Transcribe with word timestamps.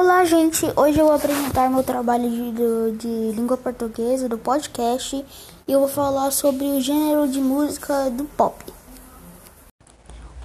Olá, 0.00 0.24
gente! 0.24 0.64
Hoje 0.76 1.00
eu 1.00 1.06
vou 1.06 1.14
apresentar 1.16 1.68
meu 1.68 1.82
trabalho 1.82 2.30
de, 2.30 2.52
de, 2.52 2.98
de, 2.98 3.32
língua 3.32 3.56
portuguesa, 3.56 4.28
do 4.28 4.38
podcast, 4.38 5.24
e 5.66 5.72
eu 5.72 5.80
vou 5.80 5.88
falar 5.88 6.30
sobre 6.30 6.64
o 6.66 6.80
gênero 6.80 7.26
de 7.26 7.40
música 7.40 8.08
do 8.08 8.22
pop. 8.22 8.54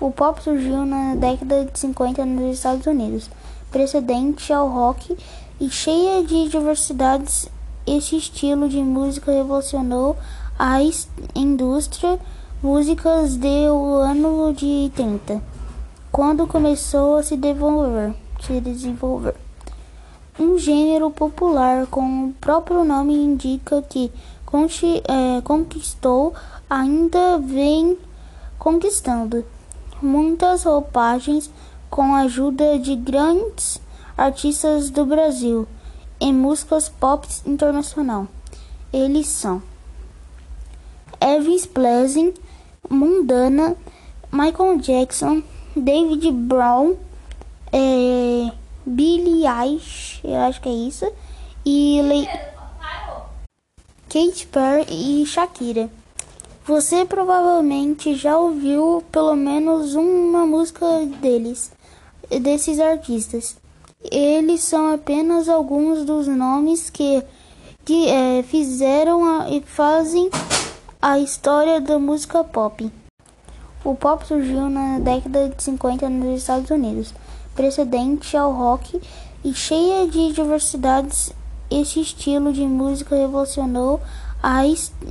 O 0.01 0.09
pop 0.09 0.41
surgiu 0.41 0.87
na 0.87 1.13
década 1.13 1.65
de 1.65 1.79
50 1.79 2.25
nos 2.25 2.55
Estados 2.55 2.87
Unidos, 2.87 3.29
precedente 3.69 4.51
ao 4.51 4.67
rock 4.67 5.15
e 5.61 5.69
cheia 5.69 6.23
de 6.23 6.49
diversidades. 6.49 7.47
Esse 7.85 8.17
estilo 8.17 8.67
de 8.67 8.79
música 8.79 9.31
revolucionou 9.31 10.17
a 10.57 10.79
indústria 11.35 12.19
músicas 12.59 13.37
do 13.37 13.97
ano 13.99 14.51
de 14.51 14.91
30, 14.95 15.39
quando 16.11 16.47
começou 16.47 17.17
a 17.17 17.21
se 17.21 17.37
desenvolver 17.37 18.15
se 18.45 18.59
desenvolver. 18.59 19.42
Um 20.39 20.57
gênero 20.57 21.11
popular, 21.11 21.85
como 21.87 22.29
o 22.29 22.33
próprio 22.33 22.83
nome 22.83 23.13
indica 23.13 23.81
que 23.83 24.11
é, 25.07 25.41
conquistou, 25.41 26.33
ainda 26.69 27.37
vem 27.37 27.97
conquistando 28.57 29.45
muitas 30.01 30.63
roupagens 30.63 31.49
com 31.89 32.15
a 32.15 32.21
ajuda 32.21 32.77
de 32.79 32.95
grandes 32.95 33.81
artistas 34.17 34.89
do 34.89 35.05
Brasil 35.05 35.67
em 36.19 36.33
músicas 36.33 36.89
pop 36.89 37.27
internacional. 37.45 38.27
Eles 38.91 39.27
são 39.27 39.61
Elvis 41.19 41.65
Presley, 41.65 42.33
Mundana, 42.89 43.75
Michael 44.31 44.77
Jackson, 44.79 45.43
David 45.75 46.31
Brown, 46.31 46.95
é, 47.71 48.51
Billie 48.85 49.47
Eilish, 49.47 50.19
eu 50.23 50.35
acho 50.41 50.61
que 50.61 50.69
é 50.69 50.73
isso, 50.73 51.09
e 51.65 52.01
Le... 52.01 52.27
Katy 54.09 54.47
Perry 54.47 54.85
e 54.89 55.25
Shakira. 55.25 55.89
Você 56.65 57.03
provavelmente 57.03 58.13
já 58.15 58.37
ouviu 58.37 59.03
pelo 59.11 59.35
menos 59.35 59.95
uma 59.95 60.45
música 60.45 60.85
deles, 61.21 61.71
desses 62.41 62.79
artistas. 62.79 63.57
Eles 64.11 64.61
são 64.61 64.93
apenas 64.93 65.49
alguns 65.49 66.05
dos 66.05 66.27
nomes 66.27 66.89
que, 66.89 67.23
que 67.83 68.07
é, 68.07 68.43
fizeram 68.43 69.25
a, 69.25 69.49
e 69.49 69.61
fazem 69.61 70.29
a 71.01 71.17
história 71.19 71.81
da 71.81 71.97
música 71.97 72.43
pop. 72.43 72.91
O 73.83 73.95
pop 73.95 74.25
surgiu 74.25 74.69
na 74.69 74.99
década 74.99 75.49
de 75.49 75.63
50 75.63 76.07
nos 76.09 76.39
Estados 76.39 76.69
Unidos 76.69 77.13
precedente 77.55 78.35
ao 78.35 78.51
rock 78.51 78.99
e 79.43 79.53
cheia 79.53 80.07
de 80.07 80.31
diversidades. 80.33 81.33
Esse 81.69 82.01
estilo 82.01 82.53
de 82.53 82.65
música 82.65 83.15
revolucionou 83.15 83.99
a 84.41 84.61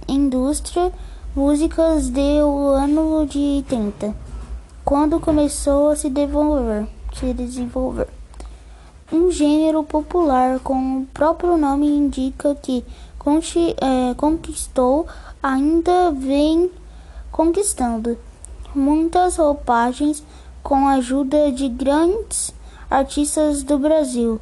indústria 0.08 0.92
músicas 1.34 2.10
do 2.10 2.68
ano 2.72 3.26
de 3.26 3.64
30, 3.66 4.14
quando 4.84 5.18
começou 5.18 5.88
a 5.88 5.96
se 5.96 6.10
desenvolver, 6.10 6.86
se 7.14 7.32
desenvolver. 7.32 8.06
Um 9.10 9.30
gênero 9.30 9.82
popular, 9.82 10.60
como 10.60 11.00
o 11.00 11.06
próprio 11.06 11.56
nome 11.56 11.86
indica 11.86 12.54
que 12.54 12.84
é, 13.80 14.14
conquistou, 14.14 15.06
ainda 15.42 16.10
vem 16.10 16.70
conquistando 17.30 18.18
muitas 18.74 19.36
roupagens 19.36 20.22
com 20.62 20.86
a 20.86 20.94
ajuda 20.94 21.50
de 21.50 21.68
grandes 21.68 22.54
artistas 22.90 23.62
do 23.62 23.78
Brasil 23.78 24.40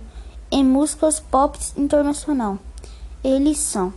em 0.51 0.65
músicas 0.65 1.21
pop 1.21 1.59
internacional. 1.77 2.59
Eles 3.23 3.59
são 3.59 3.93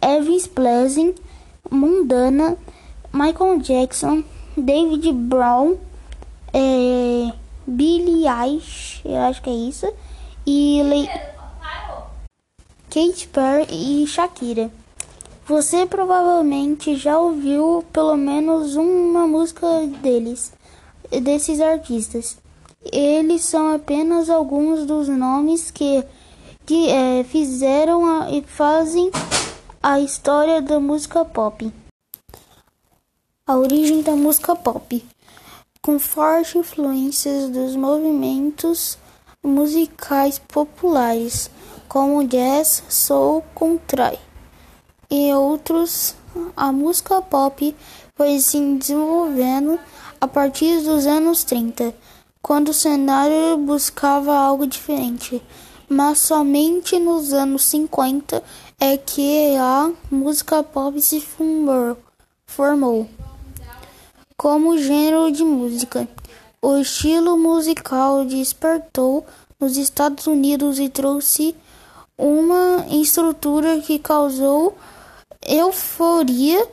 Elvis 0.00 0.46
Presley, 0.46 1.14
Mundana, 1.70 2.56
Michael 3.12 3.58
Jackson, 3.58 4.22
David 4.56 5.12
Brown, 5.12 5.76
é, 6.52 7.32
Billie 7.66 8.26
Eilish, 8.26 9.02
eu 9.04 9.18
acho 9.18 9.42
que 9.42 9.50
é 9.50 9.54
isso, 9.54 9.92
e 10.46 10.82
Le... 10.82 11.08
Katy 12.90 13.28
Perry 13.28 14.02
e 14.02 14.06
Shakira. 14.06 14.70
Você 15.46 15.86
provavelmente 15.86 16.96
já 16.96 17.18
ouviu 17.18 17.84
pelo 17.92 18.16
menos 18.16 18.74
uma 18.74 19.26
música 19.26 19.66
deles 20.02 20.52
desses 21.22 21.60
artistas. 21.60 22.36
Eles 22.92 23.42
são 23.42 23.74
apenas 23.74 24.30
alguns 24.30 24.86
dos 24.86 25.08
nomes 25.08 25.70
que, 25.70 26.04
que 26.64 26.88
é, 26.88 27.24
fizeram 27.24 28.06
a, 28.06 28.30
e 28.30 28.42
fazem 28.42 29.10
a 29.82 30.00
história 30.00 30.62
da 30.62 30.78
música 30.78 31.24
pop. 31.24 31.72
A 33.46 33.56
origem 33.56 34.02
da 34.02 34.12
música 34.12 34.54
pop, 34.54 35.04
com 35.82 35.98
forte 35.98 36.58
influências 36.58 37.50
dos 37.50 37.74
movimentos 37.74 38.96
musicais 39.42 40.38
populares, 40.38 41.50
como 41.88 42.26
jazz, 42.26 42.84
soul, 42.88 43.42
country 43.54 44.18
e 45.10 45.34
outros, 45.34 46.14
a 46.56 46.70
música 46.70 47.20
pop 47.20 47.74
foi 48.14 48.38
se 48.38 48.60
desenvolvendo 48.76 49.78
a 50.20 50.28
partir 50.28 50.82
dos 50.82 51.06
anos 51.06 51.44
30, 51.44 51.94
quando 52.42 52.68
o 52.68 52.74
cenário 52.74 53.56
buscava 53.56 54.36
algo 54.36 54.66
diferente, 54.66 55.42
mas 55.88 56.18
somente 56.18 56.98
nos 56.98 57.32
anos 57.32 57.64
50 57.64 58.42
é 58.78 58.96
que 58.98 59.56
a 59.56 59.90
música 60.10 60.62
pop 60.62 61.00
se 61.00 61.20
formou, 62.46 63.08
como 64.36 64.76
gênero 64.76 65.32
de 65.32 65.42
música. 65.42 66.06
O 66.60 66.76
estilo 66.76 67.38
musical 67.38 68.24
despertou 68.26 69.26
nos 69.58 69.78
Estados 69.78 70.26
Unidos 70.26 70.78
e 70.78 70.88
trouxe 70.90 71.56
uma 72.18 72.86
estrutura 72.90 73.80
que 73.80 73.98
causou 73.98 74.76
euforia 75.46 76.68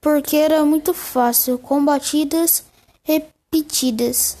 porque 0.00 0.36
era 0.36 0.64
muito 0.64 0.94
fácil, 0.94 1.58
com 1.58 1.84
batidas 1.84 2.64
repetidas. 3.04 4.38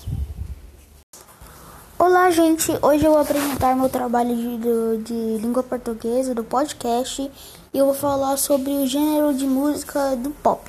Olá, 1.98 2.30
gente! 2.30 2.70
Hoje 2.80 3.04
eu 3.04 3.10
vou 3.10 3.20
apresentar 3.20 3.74
meu 3.74 3.88
trabalho 3.88 4.36
de, 4.36 4.56
de, 4.58 5.02
de, 5.02 5.38
língua 5.42 5.64
portuguesa, 5.64 6.32
do 6.32 6.44
podcast, 6.44 7.28
e 7.74 7.78
eu 7.78 7.86
vou 7.86 7.94
falar 7.94 8.36
sobre 8.36 8.70
o 8.70 8.86
gênero 8.86 9.34
de 9.34 9.46
música 9.46 10.14
do 10.14 10.30
pop. 10.30 10.62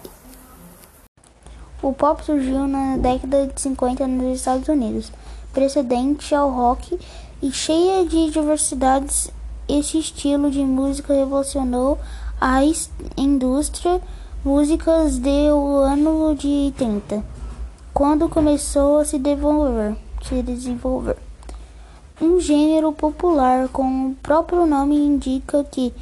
O 1.83 1.93
pop 1.93 2.25
surgiu 2.25 2.67
na 2.67 2.97
década 2.97 3.45
de 3.45 3.61
50 3.61 4.07
nos 4.07 4.39
Estados 4.39 4.67
Unidos, 4.67 5.11
precedente 5.53 6.33
ao 6.33 6.49
rock 6.49 6.99
e 7.43 7.51
cheia 7.51 8.05
de 8.05 8.31
diversidades. 8.31 9.29
Esse 9.69 9.99
estilo 9.99 10.49
de 10.49 10.63
música 10.63 11.13
revolucionou 11.13 11.99
a 12.41 12.59
indústria 13.15 14.01
músicas 14.43 15.19
do 15.19 15.77
ano 15.77 16.35
de 16.35 16.73
30, 16.75 17.23
quando 17.93 18.27
começou 18.27 18.97
a 18.97 19.05
se 19.05 19.19
desenvolver, 19.19 19.95
se 20.23 20.41
desenvolver. 20.41 21.17
Um 22.19 22.39
gênero 22.39 22.91
popular, 22.91 23.69
como 23.69 24.09
o 24.09 24.15
próprio 24.15 24.65
nome 24.65 24.95
indica 24.95 25.63
que 25.63 25.93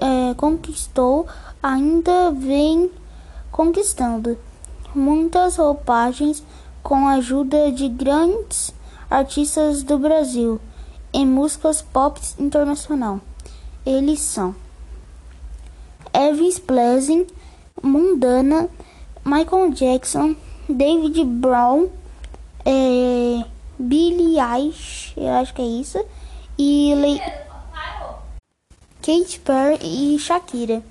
é, 0.00 0.34
conquistou, 0.34 1.26
ainda 1.62 2.30
vem 2.30 2.90
conquistando 3.52 4.38
muitas 4.94 5.56
roupagens 5.56 6.42
com 6.82 7.06
a 7.06 7.14
ajuda 7.14 7.70
de 7.70 7.88
grandes 7.88 8.72
artistas 9.10 9.82
do 9.82 9.98
Brasil 9.98 10.58
em 11.12 11.26
músicas 11.26 11.82
pop 11.82 12.18
internacional. 12.38 13.20
Eles 13.84 14.20
são 14.20 14.54
Elvis 16.12 16.58
Presley, 16.58 17.26
Mundana, 17.82 18.68
Michael 19.24 19.70
Jackson, 19.72 20.34
David 20.68 21.24
Brown, 21.24 21.88
é, 22.64 23.44
Billie 23.78 24.38
Eilish, 24.40 25.12
eu 25.16 25.28
acho 25.34 25.52
que 25.52 25.62
é 25.62 25.66
isso, 25.66 26.04
e 26.58 26.94
Le... 26.94 27.20
Katy 29.02 29.40
Perry 29.40 29.78
e 29.82 30.18
Shakira. 30.18 30.82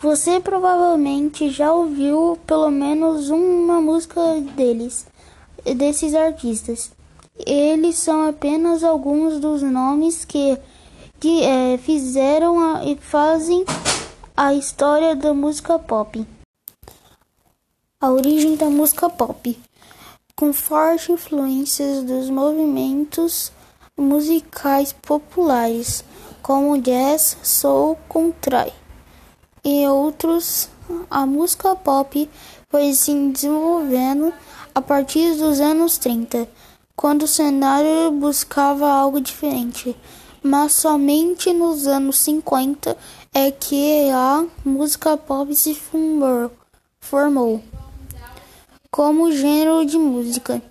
Você 0.00 0.40
provavelmente 0.40 1.48
já 1.48 1.72
ouviu 1.72 2.36
pelo 2.44 2.70
menos 2.70 3.30
uma 3.30 3.80
música 3.80 4.20
deles, 4.56 5.06
desses 5.76 6.14
artistas. 6.14 6.90
Eles 7.38 7.96
são 7.96 8.28
apenas 8.28 8.82
alguns 8.82 9.38
dos 9.38 9.62
nomes 9.62 10.24
que, 10.24 10.58
que 11.20 11.44
é, 11.44 11.78
fizeram 11.78 12.58
a, 12.58 12.84
e 12.84 12.96
fazem 12.96 13.64
a 14.36 14.52
história 14.52 15.14
da 15.14 15.32
música 15.32 15.78
pop. 15.78 16.26
A 17.98 18.10
origem 18.10 18.56
da 18.56 18.66
música 18.66 19.08
pop, 19.08 19.58
com 20.36 20.52
forte 20.52 21.12
influências 21.12 22.04
dos 22.04 22.28
movimentos 22.28 23.50
musicais 23.96 24.92
populares, 24.92 26.04
como 26.42 26.76
jazz, 26.76 27.38
soul, 27.42 27.96
country 28.06 28.70
e 29.64 29.88
outros. 29.88 30.68
A 31.08 31.24
música 31.24 31.74
pop 31.74 32.28
foi 32.68 32.92
se 32.92 33.14
desenvolvendo 33.30 34.30
a 34.74 34.82
partir 34.82 35.34
dos 35.36 35.58
anos 35.58 35.96
30, 35.96 36.46
quando 36.94 37.22
o 37.22 37.26
cenário 37.26 38.10
buscava 38.10 38.90
algo 38.90 39.22
diferente. 39.22 39.96
Mas 40.42 40.72
somente 40.72 41.50
nos 41.54 41.86
anos 41.86 42.18
50 42.18 42.94
é 43.32 43.50
que 43.50 44.10
a 44.10 44.44
música 44.66 45.16
pop 45.16 45.56
se 45.56 45.74
formou 47.00 47.62
como 48.96 49.30
gênero 49.30 49.84
de 49.84 49.98
música. 49.98 50.62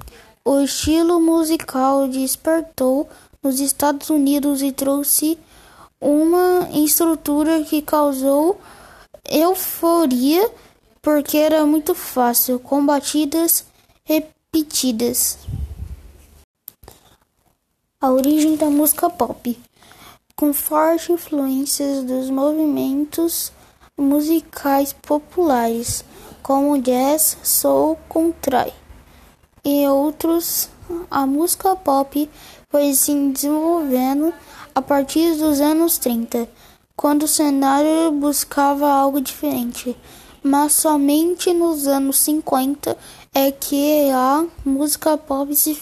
O 0.44 0.60
estilo 0.62 1.22
musical 1.22 2.07
despertou 2.07 3.07
nos 3.44 3.60
Estados 3.60 4.10
Unidos 4.10 4.63
e 4.63 4.72
trouxe 4.72 5.38
uma 6.01 6.68
estrutura 6.74 7.63
que 7.63 7.83
causou 7.83 8.60
euforia 9.30 10.50
porque 11.04 11.38
era 11.38 11.68
muito 11.68 11.94
fácil, 11.94 12.57
com 12.57 12.83
batidas 12.83 13.63
repetidas. 14.04 15.38
A 18.01 18.10
origem 18.10 18.56
da 18.56 18.71
música 18.71 19.07
pop, 19.07 19.56
com 20.36 20.51
fortes 20.51 21.12
influências 21.12 22.04
dos 22.04 22.31
movimentos 22.31 23.51
musicais 23.95 24.94
populares, 24.94 26.04
como 26.45 26.77
jazz, 26.77 27.39
soul, 27.42 27.97
country 28.07 28.71
e 29.63 29.88
outros, 29.88 30.69
a 31.09 31.25
música 31.25 31.75
pop 31.75 32.30
foi 32.69 32.94
se 32.94 33.15
desenvolvendo 33.31 34.31
a 34.75 34.80
partir 34.80 35.38
dos 35.38 35.59
anos 35.59 35.97
30, 35.97 36.47
quando 36.95 37.24
o 37.24 37.27
cenário 37.27 38.12
buscava 38.12 38.88
algo 38.88 39.19
diferente. 39.19 39.97
Mas 40.44 40.74
somente 40.74 41.51
nos 41.51 41.88
anos 41.88 42.19
50 42.19 42.95
é 43.33 43.51
que 43.51 44.12
a 44.12 44.45
música 44.63 45.18
pop 45.18 45.56
se 45.56 45.74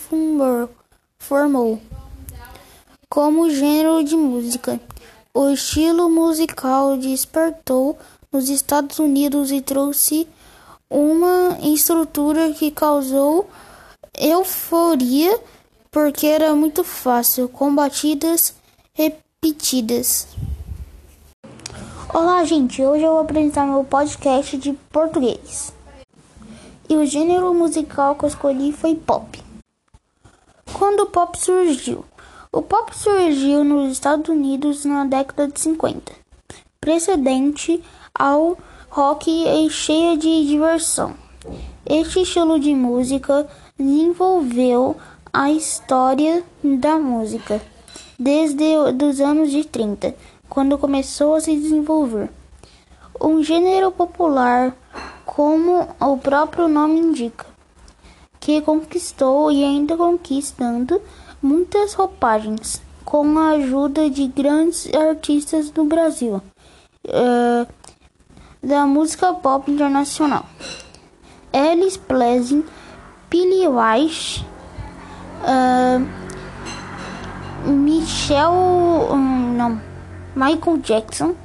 formou, 1.20 1.82
como 3.10 3.50
gênero 3.50 4.02
de 4.02 4.16
música. 4.16 4.80
O 5.34 5.50
estilo 5.50 6.10
musical 6.10 6.96
despertou 6.96 7.98
nos 8.32 8.48
Estados 8.48 8.98
Unidos 8.98 9.52
e 9.52 9.60
trouxe 9.60 10.26
uma 10.94 11.58
estrutura 11.64 12.54
que 12.54 12.70
causou 12.70 13.50
euforia 14.16 15.40
porque 15.90 16.28
era 16.28 16.54
muito 16.54 16.84
fácil, 16.84 17.50
com 17.50 17.74
batidas 17.74 18.54
repetidas. 18.94 20.28
Olá, 22.14 22.44
gente. 22.46 22.80
Hoje 22.84 23.04
eu 23.04 23.14
vou 23.14 23.22
apresentar 23.22 23.66
meu 23.66 23.84
podcast 23.84 24.56
de 24.56 24.74
português. 24.92 25.74
E 26.88 26.96
o 26.96 27.06
gênero 27.08 27.52
musical 27.56 28.16
que 28.16 28.26
eu 28.26 28.30
escolhi 28.30 28.72
foi 28.72 28.94
pop. 28.94 29.44
Quando 30.74 31.02
o 31.02 31.06
pop 31.08 31.36
surgiu? 31.40 32.06
O 32.52 32.62
pop 32.62 32.96
surgiu 32.96 33.64
nos 33.64 33.94
Estados 33.94 34.30
Unidos 34.30 34.86
na 34.86 35.06
década 35.06 35.48
de 35.48 35.60
50, 35.60 36.12
precedente 36.80 37.84
ao 38.14 38.56
rock 38.94 39.28
e 39.28 39.68
cheia 39.72 40.16
de 40.16 40.46
diversão. 40.46 41.16
Este 41.84 42.22
estilo 42.22 42.60
de 42.60 42.76
música 42.76 43.48
desenvolveu 43.76 44.96
a 45.34 45.52
história 45.52 46.44
da 46.64 47.00
música 47.00 47.60
desde 48.20 48.64
os 48.78 49.20
anos 49.20 49.50
de 49.50 49.66
30, 49.66 50.14
quando 50.48 50.78
começou 50.78 51.34
a 51.34 51.42
se 51.42 51.56
desenvolver. 51.56 52.30
Um 53.20 53.44
gênero 53.44 53.92
popular, 53.92 54.78
como 55.26 55.88
o 56.00 56.18
próprio 56.18 56.68
nome 56.68 57.00
indica, 57.00 57.48
que 58.40 58.62
conquistou 58.62 59.52
e 59.52 59.64
ainda 59.64 59.98
conquistando 59.98 61.02
muitas 61.42 61.96
roupagens 61.96 62.80
com 63.04 63.40
a 63.40 63.54
ajuda 63.54 64.08
de 64.08 64.28
grandes 64.28 64.88
artistas 64.94 65.72
do 65.72 65.84
Brasil, 65.84 66.40
uh, 67.08 67.83
da 68.64 68.86
música 68.86 69.34
pop 69.34 69.70
internacional. 69.70 70.46
Ellis 71.52 71.98
Pleasant 71.98 72.66
Billy 73.30 73.68
Weiss, 73.68 74.46
uh, 75.42 76.08
um, 77.68 79.54
não, 79.58 79.82
Michael 80.36 80.78
Jackson, 80.78 81.36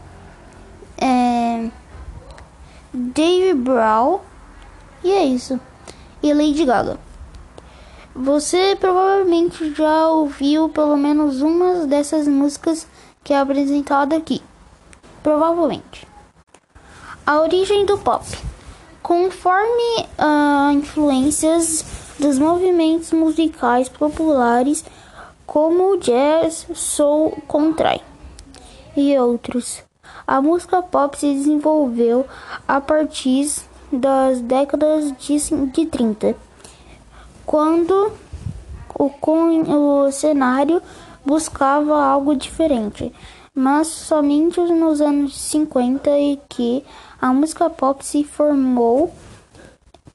é, 1.01 1.71
Dave 2.93 3.55
Brown 3.55 4.21
e 5.03 5.11
é 5.13 5.25
isso. 5.25 5.59
E 6.23 6.35
Lady 6.35 6.67
Gaga. 6.67 6.99
Você 8.15 8.77
provavelmente 8.79 9.73
já 9.75 10.09
ouviu 10.09 10.69
pelo 10.69 10.97
menos 10.97 11.41
uma 11.41 11.87
dessas 11.87 12.29
músicas 12.29 12.87
que 13.25 13.33
é 13.33 13.39
apresentada 13.39 14.15
aqui. 14.15 14.43
Provavelmente. 15.23 16.07
A 17.29 17.43
origem 17.43 17.85
do 17.85 17.99
pop. 17.99 18.25
Conforme 19.03 20.07
uh, 20.19 20.73
influências 20.73 21.85
dos 22.19 22.39
movimentos 22.39 23.13
musicais 23.13 23.87
populares 23.87 24.83
como 25.45 25.93
o 25.93 25.97
jazz, 25.99 26.67
soul, 26.73 27.37
country 27.47 28.01
e 28.97 29.15
outros, 29.19 29.83
a 30.27 30.41
música 30.41 30.81
pop 30.81 31.19
se 31.19 31.35
desenvolveu 31.35 32.25
a 32.67 32.81
partir 32.81 33.47
das 33.93 34.41
décadas 34.41 35.13
de, 35.19 35.67
de 35.67 35.85
30, 35.85 36.35
quando 37.45 38.11
o, 38.99 39.13
o 40.07 40.11
cenário 40.11 40.81
buscava 41.27 42.03
algo 42.03 42.35
diferente 42.35 43.13
mas 43.59 43.89
somente 43.89 44.61
nos 44.61 45.01
anos 45.01 45.37
50 45.37 46.17
e 46.17 46.39
que 46.49 46.85
a 47.21 47.33
música 47.33 47.69
pop 47.69 48.07
se 48.07 48.23
formou 48.23 49.13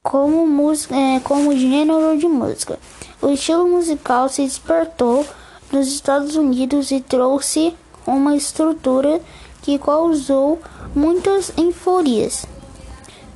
como, 0.01 0.47
música, 0.47 0.95
é, 0.95 1.19
como 1.19 1.53
gênero 1.53 2.17
de 2.17 2.25
música. 2.25 2.79
O 3.21 3.27
estilo 3.27 3.67
musical 3.67 4.29
se 4.29 4.43
despertou 4.43 5.25
nos 5.73 5.89
Estados 5.89 6.37
Unidos 6.37 6.89
e 6.91 7.01
trouxe 7.01 7.75
uma 8.07 8.33
estrutura 8.33 9.19
que 9.61 9.77
causou 9.77 10.61
muitas 10.95 11.51
euforias, 11.57 12.45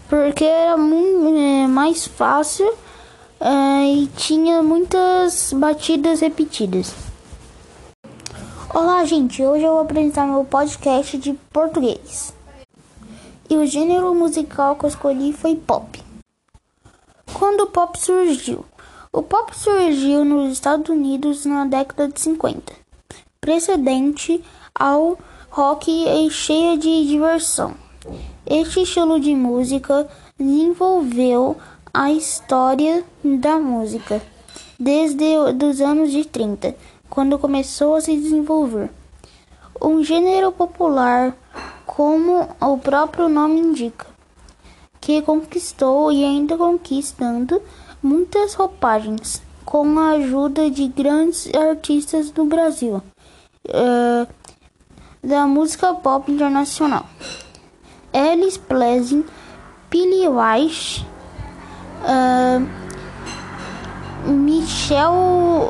porque 0.08 0.46
era 0.46 0.78
muito, 0.78 1.38
é, 1.38 1.68
mais 1.68 2.08
fácil 2.08 2.74
é, 3.42 3.92
e 3.92 4.08
tinha 4.16 4.64
muitas 4.64 5.52
batidas 5.52 6.22
repetidas. 6.22 7.07
Olá, 8.80 9.04
gente. 9.06 9.42
Hoje 9.42 9.64
eu 9.64 9.72
vou 9.72 9.82
apresentar 9.82 10.28
meu 10.28 10.46
podcast 10.46 11.18
de 11.18 11.34
português. 11.52 12.32
E 13.50 13.58
o 13.58 13.66
gênero 13.66 14.14
musical 14.14 14.76
que 14.76 14.86
eu 14.86 14.90
escolhi 14.90 15.34
foi 15.34 15.56
pop. 15.56 16.00
Quando 17.34 17.62
o 17.62 17.72
pop 17.72 17.98
surgiu? 18.00 18.64
O 19.12 19.24
pop 19.24 19.52
surgiu 19.58 20.24
nos 20.24 20.54
Estados 20.54 20.92
Unidos 20.92 21.44
na 21.44 21.66
década 21.66 22.08
de 22.08 22.22
50, 22.22 22.72
precedente 23.42 24.44
ao 24.76 25.18
rock 25.50 25.90
e 25.90 26.30
cheia 26.30 26.78
de 26.78 27.08
diversão. 27.08 27.74
Este 28.46 28.84
estilo 28.84 29.20
de 29.20 29.34
música 29.34 30.08
desenvolveu 30.38 31.58
a 31.92 32.12
história 32.12 33.04
da 33.24 33.58
música 33.58 34.22
desde 34.80 35.36
os 35.36 35.82
anos 35.82 36.12
de 36.12 36.26
30 36.26 36.76
quando 37.18 37.40
começou 37.40 37.96
a 37.96 38.02
se 38.02 38.16
desenvolver. 38.16 38.92
Um 39.82 40.04
gênero 40.04 40.52
popular, 40.52 41.36
como 41.84 42.48
o 42.62 42.78
próprio 42.78 43.28
nome 43.28 43.60
indica, 43.60 44.06
que 45.02 45.24
conquistou 45.24 46.12
e 46.12 46.24
ainda 46.24 46.56
conquistando 46.56 47.60
muitas 48.04 48.54
roupagens 48.54 49.42
com 49.66 49.98
a 49.98 50.12
ajuda 50.12 50.70
de 50.70 50.88
grandes 50.90 51.52
artistas 51.56 52.30
do 52.30 52.46
Brasil, 52.46 53.02
uh, 53.68 54.28
da 55.24 55.48
música 55.48 55.96
pop 55.96 56.32
internacional. 56.32 57.08
Ellis 58.14 58.58
Pleasant, 58.58 59.26
Billy 59.90 60.28
Weiss, 60.28 61.04
uh, 62.04 62.62
Michel, 64.30 65.14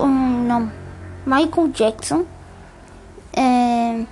um, 0.03 0.43
não, 0.43 0.76
Michael 1.27 1.67
Jackson, 1.73 2.25
é, 3.33 4.05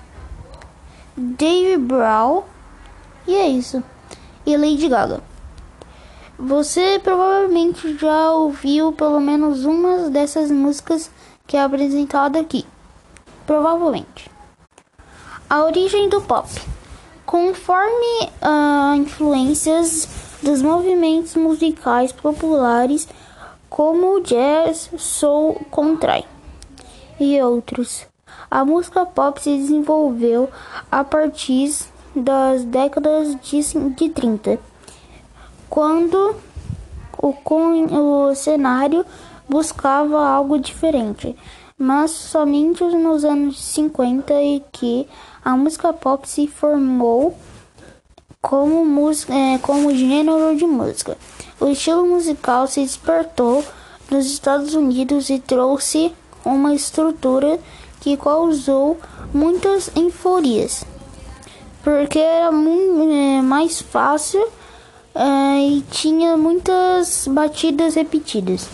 Dave 1.16 1.78
Brown 1.78 2.44
e 3.26 3.34
é 3.34 3.48
isso. 3.48 3.82
E 4.46 4.58
Lady 4.58 4.90
Gaga. 4.90 5.22
Você 6.38 7.00
provavelmente 7.02 7.98
já 7.98 8.34
ouviu 8.34 8.92
pelo 8.92 9.22
menos 9.22 9.64
uma 9.64 10.10
dessas 10.10 10.52
músicas 10.52 11.10
que 11.48 11.56
é 11.56 11.64
apresentada 11.64 12.38
aqui. 12.38 12.66
Provavelmente. 13.48 14.30
A 15.50 15.64
origem 15.64 16.10
do 16.10 16.20
pop. 16.22 16.50
Conforme 17.26 18.30
uh, 18.42 18.94
influências 18.94 20.38
dos 20.44 20.62
movimentos 20.62 21.36
musicais 21.36 22.12
populares 22.12 23.08
como 23.70 24.18
o 24.18 24.20
jazz, 24.20 24.90
soul, 24.98 25.66
country 25.72 26.26
e 27.20 27.42
outros. 27.42 28.08
A 28.50 28.64
música 28.64 29.06
pop 29.06 29.42
se 29.42 29.58
desenvolveu 29.58 30.50
a 30.92 31.04
partir 31.04 31.74
das 32.16 32.64
décadas 32.64 33.36
de, 33.42 33.62
de 33.92 34.10
30, 34.10 34.60
quando 35.70 36.36
o, 37.18 37.34
o 37.34 38.36
cenário 38.36 39.06
buscava 39.48 40.26
algo 40.26 40.58
diferente, 40.58 41.36
mas 41.78 42.12
somente 42.12 42.84
nos 42.84 43.26
anos 43.26 43.60
50 43.64 44.34
e 44.42 44.64
que 44.72 45.08
a 45.44 45.56
música 45.58 45.92
pop 45.92 46.28
se 46.28 46.48
formou 46.48 47.38
como, 48.42 48.86
música, 48.86 49.34
é, 49.34 49.58
como 49.58 49.94
gênero 49.94 50.56
de 50.56 50.66
música. 50.66 51.18
O 51.60 51.68
estilo 51.68 52.06
musical 52.06 52.68
se 52.68 52.82
despertou 52.82 53.64
nos 54.10 54.26
Estados 54.28 54.76
Unidos 54.76 55.30
e 55.30 55.40
trouxe 55.40 56.14
uma 56.46 56.74
estrutura 56.74 57.60
que 58.00 58.16
causou 58.16 59.00
muitas 59.34 59.90
euforias, 59.96 60.86
porque 61.84 62.20
era 62.20 62.52
muito, 62.52 63.12
é, 63.12 63.42
mais 63.42 63.82
fácil 63.82 64.48
é, 65.16 65.60
e 65.60 65.82
tinha 65.90 66.38
muitas 66.38 67.28
batidas 67.28 67.96
repetidas. 67.96 68.70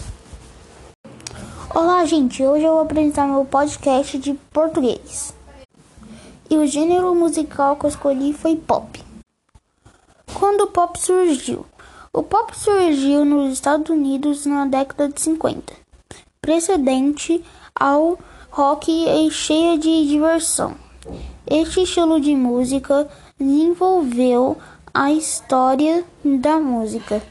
Olá, 1.73 2.03
gente! 2.03 2.43
Hoje 2.43 2.65
eu 2.65 2.73
vou 2.73 2.81
apresentar 2.81 3.25
meu 3.25 3.45
podcast 3.45 4.17
de 4.17 4.33
português. 4.51 5.33
E 6.49 6.57
o 6.57 6.67
gênero 6.67 7.15
musical 7.15 7.77
que 7.77 7.85
eu 7.85 7.89
escolhi 7.89 8.33
foi 8.33 8.57
pop. 8.57 9.01
Quando 10.33 10.61
o 10.61 10.67
pop 10.67 10.99
surgiu? 10.99 11.65
O 12.11 12.21
pop 12.21 12.51
surgiu 12.57 13.23
nos 13.23 13.53
Estados 13.53 13.89
Unidos 13.89 14.45
na 14.45 14.65
década 14.65 15.07
de 15.07 15.21
50, 15.21 15.71
precedente 16.41 17.41
ao 17.75 18.17
rock 18.49 18.91
e 18.91 19.31
cheia 19.31 19.77
de 19.77 20.07
diversão. 20.07 20.75
Este 21.47 21.83
estilo 21.83 22.19
de 22.19 22.35
música 22.35 23.09
desenvolveu 23.39 24.57
a 24.93 25.11
história 25.11 26.03
da 26.23 26.59
música 26.59 27.21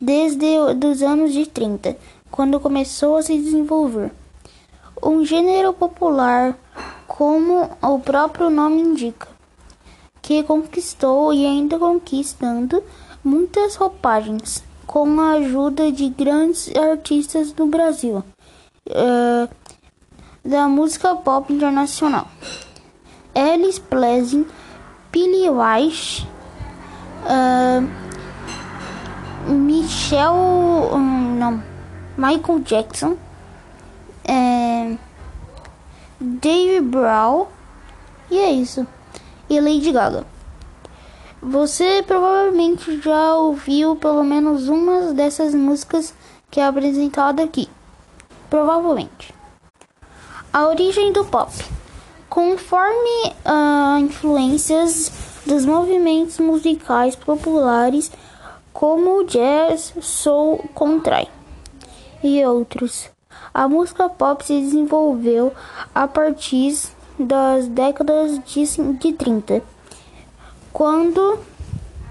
desde 0.00 0.58
os 0.58 1.02
anos 1.02 1.32
de 1.32 1.46
30, 1.46 1.96
quando 2.30 2.58
começou 2.58 3.16
a 3.16 3.22
se 3.22 3.36
desenvolver. 3.38 4.10
Um 5.02 5.24
gênero 5.24 5.72
popular, 5.72 6.58
como 7.06 7.70
o 7.80 7.98
próprio 8.00 8.50
nome 8.50 8.80
indica, 8.80 9.28
que 10.20 10.42
conquistou 10.42 11.32
e 11.32 11.46
ainda 11.46 11.78
conquistando 11.78 12.82
muitas 13.22 13.76
roupagens 13.76 14.64
com 14.86 15.20
a 15.20 15.32
ajuda 15.32 15.92
de 15.92 16.08
grandes 16.08 16.74
artistas 16.76 17.52
do 17.52 17.66
Brasil. 17.66 18.24
Uh, 18.88 19.48
da 20.44 20.68
música 20.68 21.14
pop 21.14 21.52
internacional. 21.52 22.26
Ellis 23.34 23.78
Pleasant, 23.78 24.46
Billy 25.10 25.48
Weiss, 25.48 26.26
uh, 27.24 28.02
um, 30.94 31.34
não, 31.38 31.62
Michael 32.16 32.60
Jackson, 32.60 33.16
é, 34.24 34.96
Dave 36.20 36.80
Brown 36.80 37.46
e 38.30 38.38
é 38.38 38.50
isso. 38.50 38.86
E 39.48 39.60
Lady 39.60 39.92
Gaga. 39.92 40.24
Você 41.42 42.04
provavelmente 42.06 43.00
já 43.00 43.34
ouviu 43.34 43.96
pelo 43.96 44.22
menos 44.22 44.68
uma 44.68 45.12
dessas 45.12 45.54
músicas 45.54 46.14
que 46.50 46.60
é 46.60 46.66
apresentada 46.66 47.42
aqui. 47.42 47.68
Provavelmente. 48.48 49.34
A 50.52 50.68
origem 50.68 51.12
do 51.12 51.24
pop. 51.24 51.50
Conforme 52.28 53.32
uh, 53.46 53.98
influências 53.98 55.10
dos 55.46 55.64
movimentos 55.64 56.38
musicais 56.38 57.16
populares 57.16 58.12
como 58.70 59.20
o 59.20 59.24
jazz, 59.24 59.94
soul, 60.02 60.62
country 60.74 61.26
e 62.22 62.44
outros, 62.44 63.08
a 63.54 63.66
música 63.66 64.10
pop 64.10 64.44
se 64.44 64.60
desenvolveu 64.60 65.54
a 65.94 66.06
partir 66.06 66.78
das 67.18 67.66
décadas 67.68 68.38
de, 68.44 68.64
de 68.98 69.12
30, 69.14 69.62
quando 70.70 71.38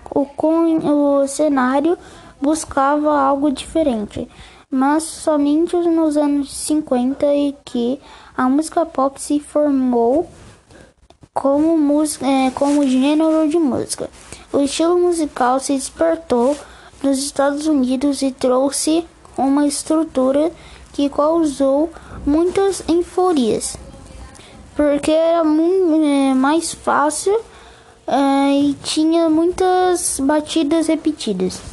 o, 0.10 0.28
o 1.22 1.28
cenário 1.28 1.96
buscava 2.42 3.20
algo 3.20 3.52
diferente 3.52 4.28
mas 4.72 5.04
somente 5.04 5.76
nos 5.76 6.16
anos 6.16 6.50
50 6.50 7.26
e 7.36 7.54
que 7.66 8.00
a 8.38 8.48
música 8.48 8.86
pop 8.86 9.22
se 9.22 9.42
formou 9.42 10.30
como, 11.34 11.78
música, 11.78 12.26
é, 12.26 12.50
como 12.52 12.88
gênero 12.88 13.50
de 13.50 13.60
música. 13.60 14.10
O 14.54 14.60
estilo 14.60 14.98
musical 14.98 15.60
se 15.60 15.74
despertou 15.74 16.56
nos 17.04 17.20
Estados 17.20 17.68
Unidos 17.68 18.22
e 18.22 18.32
trouxe 18.32 19.06
uma 19.38 19.68
estrutura 19.68 20.52
que 20.94 21.10
causou 21.10 21.90
muitas 22.26 22.84
euforias, 22.88 23.78
porque 24.76 25.12
era 25.12 25.44
muito, 25.44 26.04
é, 26.04 26.34
mais 26.34 26.74
fácil 26.74 27.38
é, 28.08 28.54
e 28.54 28.74
tinha 28.84 29.30
muitas 29.30 30.20
batidas 30.20 30.88
repetidas. 30.88 31.71